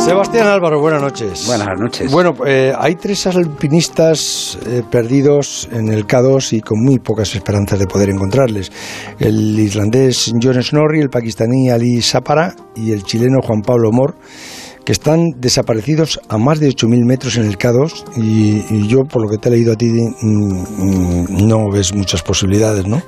[0.00, 1.46] Sebastián Álvaro, buenas noches.
[1.46, 2.10] Buenas noches.
[2.10, 7.78] Bueno, eh, hay tres alpinistas eh, perdidos en el K2 y con muy pocas esperanzas
[7.78, 8.72] de poder encontrarles.
[9.18, 14.14] El islandés John Snorri, el pakistaní Ali Sapara y el chileno Juan Pablo Mor,
[14.86, 19.22] que están desaparecidos a más de 8.000 metros en el K2 y, y yo, por
[19.22, 23.02] lo que te he leído a ti, mm, mm, no ves muchas posibilidades, ¿no?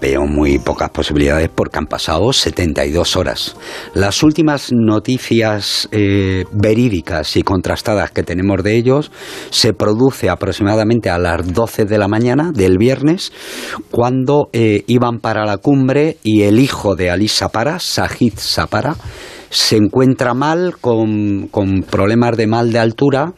[0.00, 3.56] Veo muy pocas posibilidades porque han pasado 72 horas.
[3.94, 9.10] Las últimas noticias eh, verídicas y contrastadas que tenemos de ellos
[9.50, 13.32] se produce aproximadamente a las 12 de la mañana del viernes
[13.90, 18.96] cuando eh, iban para la cumbre y el hijo de Ali Sapara, Sajid Sapara,
[19.50, 23.34] se encuentra mal con, con problemas de mal de altura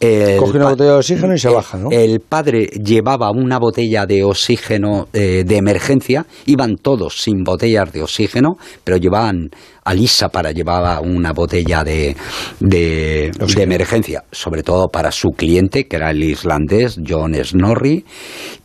[0.00, 1.90] el Coge una botella de oxígeno y se baja, ¿no?
[1.90, 8.02] El padre llevaba una botella de oxígeno eh, de emergencia, iban todos sin botellas de
[8.02, 9.50] oxígeno, pero llevaban
[9.84, 12.16] Alisa para llevaba una botella de,
[12.60, 18.04] de, emergencia, sobre todo para su cliente, que era el islandés John Snorri,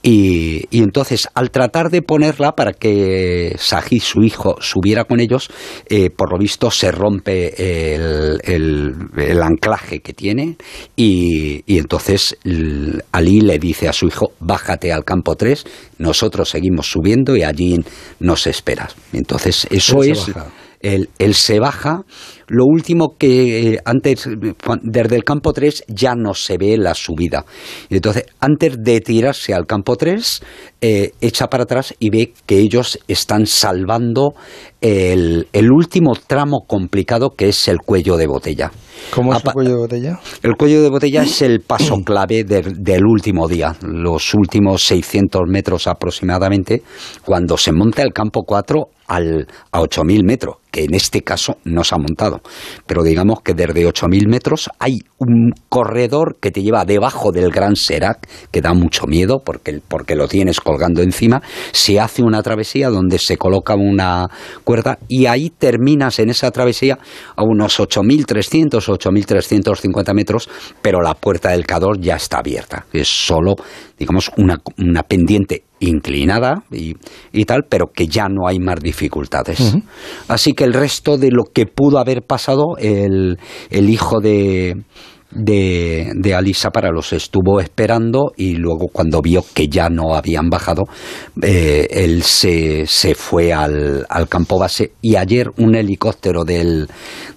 [0.04, 5.50] y, y entonces al tratar de ponerla para que Saji, su hijo, subiera con ellos,
[5.90, 10.58] eh, por lo visto se rompe el, el, anclaje que tiene
[10.96, 11.25] y,
[11.66, 12.38] y entonces
[13.12, 15.66] Ali le dice a su hijo, bájate al campo 3,
[16.00, 17.80] nosotros seguimos subiendo y allí
[18.20, 18.96] nos esperas.
[19.14, 20.32] Entonces eso es
[20.86, 22.04] él, se baja.
[22.48, 24.30] Lo último que eh, antes,
[24.84, 27.44] desde el campo 3 ya no se ve la subida.
[27.90, 30.42] Entonces, antes de tirarse al campo 3,
[30.82, 34.36] eh, echa para atrás y ve que ellos están salvando
[34.82, 38.72] el, último tramo complicado que es el cuello de botella.
[39.10, 40.20] ¿Cómo es el cuello de botella?
[40.44, 45.88] El cuello de botella es el paso clave del último día, los últimos 600 metros
[45.88, 46.84] aproximadamente,
[47.24, 51.86] cuando se monta el campo 4 al, a 8.000 metros, que en este caso no
[51.86, 52.42] se ha montado.
[52.86, 57.78] Pero digamos que desde 8.000 metros hay un corredor que te lleva debajo del Gran
[57.78, 61.42] Serac, que da mucho miedo porque, porque lo tienes colgando encima.
[61.72, 64.28] Se hace una travesía donde se coloca una
[64.66, 67.00] cuerda y ahí terminas en esa travesía
[67.38, 70.50] a unos 8.300, 8.350 metros,
[70.82, 72.86] pero la puerta del Cador ya está abierta.
[72.92, 73.56] Es solo,
[73.98, 76.96] digamos, una, una pendiente inclinada y,
[77.32, 79.76] y, tal, pero que ya no hay más dificultades.
[80.28, 83.38] Así que el resto de lo que pudo haber pasado, el,
[83.70, 84.84] el hijo de,
[85.36, 90.50] de, de Alisa para los estuvo esperando y luego cuando vio que ya no habían
[90.50, 90.84] bajado,
[91.42, 96.88] eh, él se, se fue al, al, campo base y ayer un helicóptero del,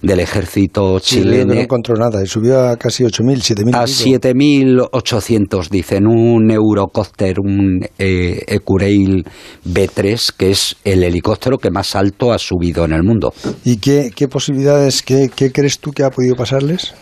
[0.01, 1.53] del ejército chileno...
[1.53, 3.75] no encontró nada y subió a casi 8.000, 7.000.
[3.75, 9.25] A 7.800 dicen, un Eurocopter, un eh, Ecureil
[9.65, 13.33] B3, que es el helicóptero que más alto ha subido en el mundo.
[13.65, 16.93] ¿Y qué, qué posibilidades, qué, qué crees tú que ha podido pasarles?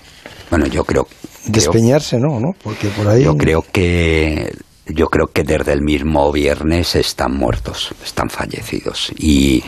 [0.50, 1.08] Bueno, yo creo...
[1.46, 2.40] Despeñarse, ¿no?
[2.40, 2.52] ¿no?
[2.62, 3.24] Porque por ahí...
[3.24, 4.52] Yo creo que
[4.90, 9.12] yo creo que desde el mismo viernes están muertos, están fallecidos.
[9.18, 9.64] Y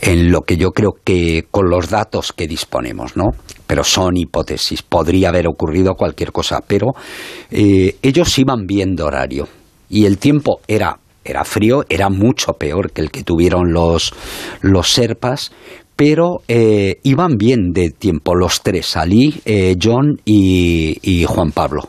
[0.00, 3.30] en lo que yo creo que con los datos que disponemos, ¿no?
[3.66, 6.92] Pero son hipótesis, podría haber ocurrido cualquier cosa, pero
[7.50, 9.48] eh, ellos iban viendo horario
[9.88, 14.12] y el tiempo era era frío, era mucho peor que el que tuvieron los,
[14.60, 15.52] los serpas,
[15.96, 21.88] pero eh, iban bien de tiempo los tres, Ali, eh, John y, Juan Pablo.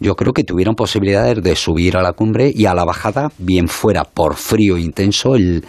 [0.00, 3.68] Yo creo que tuvieron posibilidades de subir a la cumbre y a la bajada, bien
[3.68, 5.62] fuera por frío intenso, el,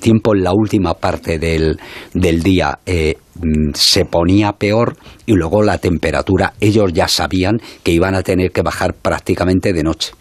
[0.00, 1.78] tiempo en la última parte del,
[2.14, 4.96] día eh, mm, se ponía peor
[5.26, 9.82] y luego la temperatura, ellos ya sabían que iban a tener que bajar prácticamente de
[9.82, 10.12] noche.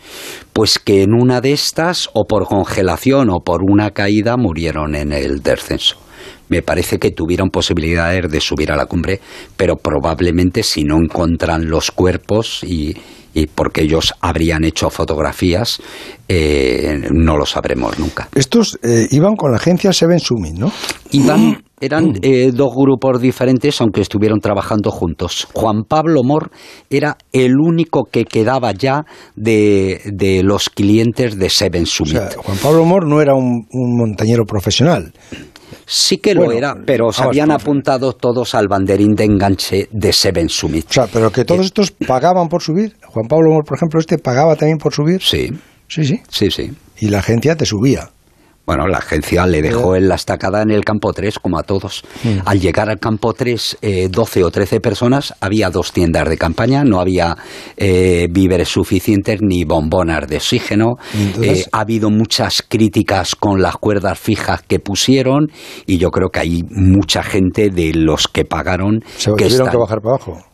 [0.51, 5.13] Pues que en una de estas, o por congelación o por una caída, murieron en
[5.13, 6.03] el descenso
[6.49, 9.19] me parece que tuvieron posibilidades de subir a la cumbre,
[9.57, 12.95] pero probablemente si no encuentran los cuerpos y,
[13.55, 15.81] porque ellos habrían hecho fotografías,
[16.27, 18.29] eh, no lo sabremos nunca.
[18.35, 20.71] Estos eh, iban con la agencia Seven Summit, ¿no?
[21.11, 25.47] Iban, eran eh, dos grupos diferentes, aunque estuvieron trabajando juntos.
[25.53, 26.51] Juan Pablo Mor
[26.91, 29.05] era el único que quedaba ya
[29.35, 32.35] de, los clientes de Seven Summit.
[32.37, 35.11] Juan Pablo Mor no era un montañero profesional.
[35.95, 40.49] Sí que lo era, pero se habían apuntado todos al banderín de enganche de Seven
[40.49, 40.89] Summit.
[40.89, 42.95] O sea, pero que todos estos pagaban por subir.
[43.05, 45.21] Juan Pablo, por ejemplo, este pagaba también por subir.
[45.21, 45.51] Sí.
[45.87, 46.19] Sí, sí.
[46.27, 46.71] Sí, sí.
[46.97, 48.09] Y la agencia te subía.
[48.65, 52.01] Bueno, la agencia le dejó en la estacada en el campo 3, como a todos.
[52.45, 56.85] Al llegar al campo 3, eh, 12 o 13 personas, había dos tiendas de campaña,
[56.85, 57.35] no había
[57.75, 60.93] eh, víveres suficientes ni bombonas de oxígeno.
[61.13, 65.51] Entonces- Eh, ha habido muchas críticas con las cuerdas fijas que pusieron
[65.85, 69.71] y yo creo que hay mucha gente de los que pagaron Se que tuvieron están-
[69.71, 70.52] que bajar para abajo.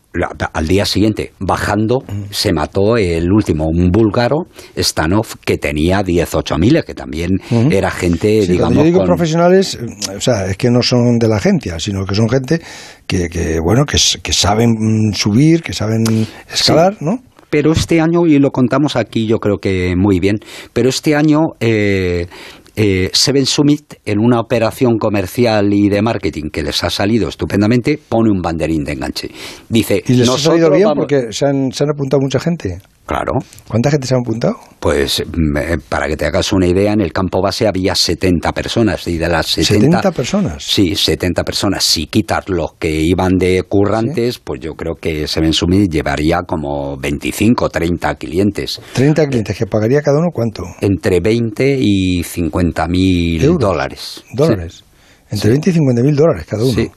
[0.54, 6.84] Al día siguiente, bajando, se mató el último, un búlgaro, Stanov, que tenía 18 mil,
[6.84, 7.30] que también
[7.70, 11.20] era gente, Sí, digamos, yo digo con- profesionales, eh, o sea, es que no son
[11.20, 12.60] de la agencia, sino que son gente
[13.06, 13.98] que, que bueno, que,
[14.34, 16.04] saben subir, que saben
[16.52, 17.20] escalar, ¿no?
[17.52, 20.38] Pero este año, y lo contamos aquí yo creo que muy bien,
[20.74, 22.28] pero este año eh,
[22.82, 28.00] eh, Seven Summit, en una operación comercial y de marketing que les ha salido estupendamente,
[28.08, 29.30] pone un banderín de enganche.
[29.68, 31.06] Dice, Y les ha salido "Nosotros bien vamos-".
[31.06, 32.80] porque se han, se han apuntado mucha gente.
[33.10, 34.60] Claro, ¿Cuánta gente se ha apuntado?
[34.80, 35.26] pues eh,
[35.90, 39.28] para que te hagas una idea, en el campo base había 70 personas y de
[39.28, 39.98] las 70...
[39.98, 40.64] 70 personas.
[40.64, 41.84] Sí, 70 personas.
[41.84, 46.98] Si quitas los que iban de currantes, pues yo creo que Seven Summit llevaría como
[46.98, 48.80] 25 o 30 clientes.
[48.94, 50.66] 30 clientes, que pagaría cada uno cuánto?
[50.80, 54.24] Entre 20 y 50 mil dólares.
[54.36, 54.84] Dólares.
[55.32, 56.74] Entre 20 y 50 mil dólares cada uno.
[56.74, 56.92] Sí.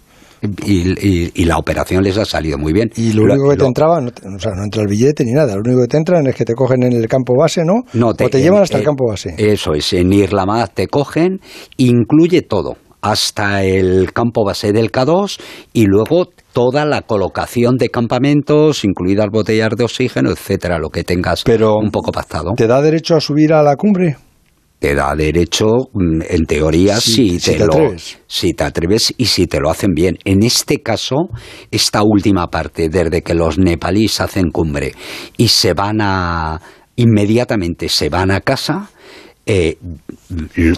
[0.66, 2.90] Y, y- y la operación les ha salido muy bien.
[2.96, 5.32] Y lo único que te entraba, no, te- o sea, no entra el billete ni
[5.32, 7.82] nada, lo único que te entran es que te cogen en el campo base, ¿no?
[7.92, 9.34] No, o te llevan hasta el campo base.
[9.38, 11.40] Eso es, en Irlamad te cogen,
[11.76, 15.38] incluye todo, hasta el campo base del K2
[15.72, 21.42] y luego toda la colocación de campamentos, incluidas botellas de oxígeno, etcétera, lo que tengas
[21.44, 22.52] Pero un poco pactado.
[22.56, 24.16] ¿Te da derecho a subir a la cumbre?
[24.82, 28.18] Te da derecho, mm, en teoría, Si- si, si te, te lo, atreves.
[28.26, 30.18] si te atreves y si te lo hacen bien.
[30.24, 31.28] En este caso,
[31.70, 34.92] esta última parte, desde que los nepalíes hacen cumbre
[35.36, 36.60] y se van a,
[36.96, 38.90] inmediatamente se van a casa,
[39.44, 39.76] eh,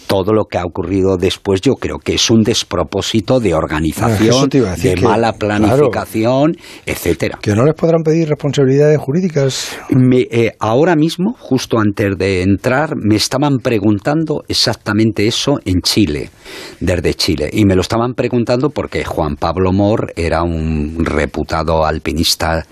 [0.07, 4.95] todo lo que ha ocurrido después yo creo que es un despropósito de organización, de
[4.95, 5.39] que, mala claro.
[5.39, 6.57] planificación,
[6.87, 7.39] etcétera.
[7.43, 9.77] Que no les podrán pedir responsabilidades jurídicas.
[9.91, 16.31] Me- eh, ahora mismo, justo antes de entrar, me estaban preguntando exactamente eso en Chile,
[16.81, 17.51] desde Chile.
[17.53, 22.65] Y me lo estaban preguntando porque Juan Pablo Mor era un reputado alpinista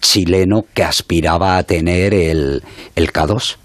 [0.00, 2.62] chileno que aspiraba a tener el,
[2.94, 3.56] el K2.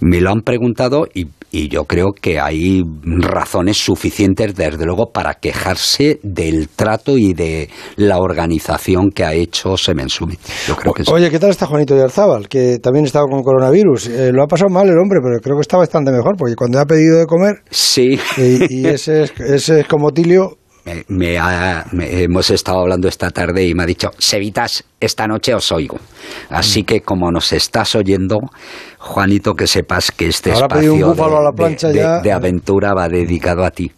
[0.00, 5.34] Me lo han preguntado y, y yo creo que hay razones suficientes, desde luego, para
[5.34, 10.40] quejarse del trato y de la organización que ha hecho Semen Summit.
[10.66, 11.10] Yo creo que sí.
[11.12, 12.48] Oye, ¿qué tal está Juanito Yarzábal?
[12.48, 14.08] Que también estaba con coronavirus.
[14.08, 16.78] Eh, lo ha pasado mal el hombre, pero creo que está bastante mejor, porque cuando
[16.80, 18.18] ha pedido de comer, Sí.
[18.36, 23.66] y, y ese, es- ese escomotilio, Me, me ha- me- hemos estado hablando esta tarde
[23.66, 25.98] y me ha dicho, Sevitas, esta noche os oigo.
[26.50, 28.38] Así que como nos estás oyendo,
[28.98, 32.18] Juanito, que sepas que este Ahora espacio un de, a la plancha de- de- ya.
[32.20, 33.92] de aventura va dedicado a ti.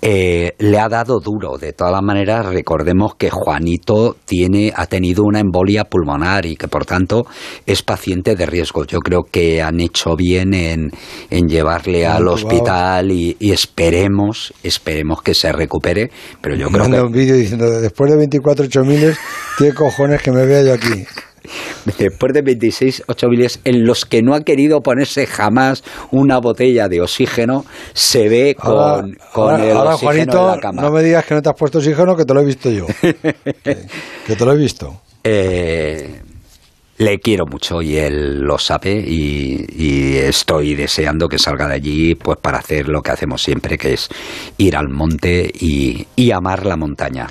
[0.00, 1.58] Eh, le ha dado duro.
[1.58, 6.86] De todas maneras, recordemos que Juanito tiene, ha tenido una embolia pulmonar y que por
[6.86, 7.26] tanto
[7.66, 8.84] es paciente de riesgo.
[8.86, 10.90] Yo creo que han hecho bien en,
[11.30, 16.10] en llevarle al hospital y, y esperemos, esperemos que se recupere.
[16.40, 19.18] Pero yo creo manda que un vídeo diciendo, después de 24 miles,
[19.58, 21.04] tiene cojones que me vea yo aquí.
[21.98, 26.88] después de 26 8 miles en los que no ha querido ponerse jamás una botella
[26.88, 27.64] de oxígeno,
[27.94, 29.02] se ve con, Ahora,
[29.32, 30.82] con ahora- el ahora, oxígeno Juanito, en la cama.
[30.82, 32.86] no me digas que no te has puesto oxígeno, que te lo he visto yo.
[33.00, 33.14] que,
[34.26, 35.00] que te lo he visto.
[35.24, 36.20] Eh,
[36.98, 42.14] le quiero mucho y él lo sabe y, y estoy deseando que salga de allí
[42.16, 44.08] pues para hacer lo que hacemos siempre, que es
[44.58, 47.28] ir al monte y, y amar la montaña.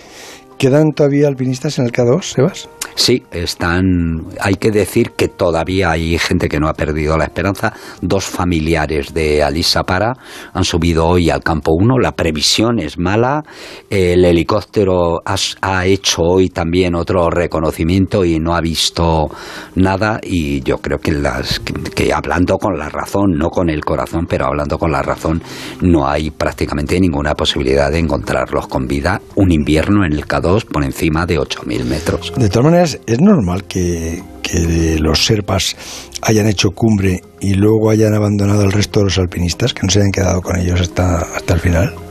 [0.58, 2.68] ¿Quedan todavía alpinistas en el K2, Sebas?
[2.96, 4.26] Sí, están.
[4.40, 7.74] Hay que decir que todavía hay gente que no ha perdido la esperanza.
[8.02, 10.14] Dos familiares de Alisa Para
[10.52, 12.00] han subido hoy al campo 1.
[12.00, 13.44] La previsión es mala.
[13.88, 19.30] El helicóptero ha hecho hoy también otro reconocimiento y no ha visto
[19.76, 20.20] nada.
[20.24, 24.26] Y yo creo que, las, que, que hablando con la razón, no con el corazón,
[24.28, 25.40] pero hablando con la razón,
[25.82, 30.84] no hay prácticamente ninguna posibilidad de encontrarlos con vida un invierno en el K2 por
[30.84, 32.34] encima de 8.000 metros.
[32.36, 35.76] De todas maneras, es normal que, que los serpas
[36.22, 40.00] hayan hecho cumbre y luego hayan abandonado al resto de los alpinistas, que no se
[40.00, 42.07] hayan quedado con ellos hasta, hasta el final.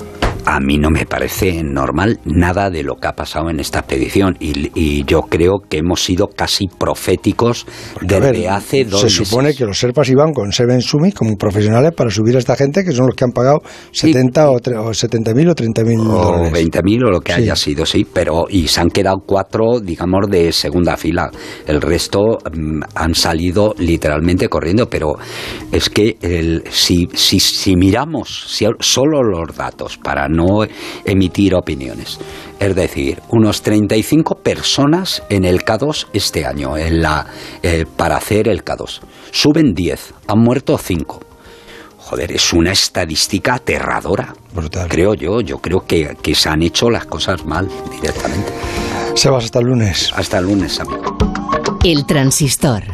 [0.47, 4.37] A mí no me parece normal nada de lo que ha pasado en esta expedición
[4.41, 7.67] y, yo creo que hemos sido casi proféticos
[8.01, 12.11] desde hace dos Se supone que los serpas iban con Seven Summit como profesionales para
[12.11, 13.59] subir a esta gente que son los que han pagado
[13.93, 17.85] 70 o, 70 mil o 30 mil O 20 mil o lo que haya sido,
[17.85, 21.31] sí, pero y se han quedado cuatro, digamos, de segunda fila.
[21.67, 25.15] El resto mm, han salido literalmente corriendo, pero
[25.73, 28.29] es que el, si, si, si miramos
[28.81, 30.65] solo los datos para no
[31.05, 32.19] emitir opiniones.
[32.59, 37.27] Es decir, unos 35 personas en el K2 este año, en la,
[37.63, 39.01] eh, para hacer el K2.
[39.31, 41.21] Suben 10, han muerto 5.
[41.99, 44.33] Joder, es una estadística aterradora.
[44.55, 44.89] Brutal.
[44.89, 48.53] Creo yo, yo creo que, que se han hecho las cosas mal directamente.
[49.15, 50.13] Sebas, hasta el lunes.
[50.15, 51.17] Hasta el lunes, amigo.
[51.83, 52.85] El transistor.